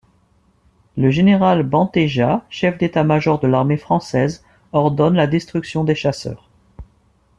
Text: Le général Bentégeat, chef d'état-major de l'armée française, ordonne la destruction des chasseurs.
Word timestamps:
Le 0.97 1.11
général 1.11 1.61
Bentégeat, 1.61 2.43
chef 2.49 2.79
d'état-major 2.79 3.37
de 3.37 3.45
l'armée 3.45 3.77
française, 3.77 4.43
ordonne 4.73 5.13
la 5.13 5.27
destruction 5.27 5.83
des 5.83 5.93
chasseurs. 5.93 6.49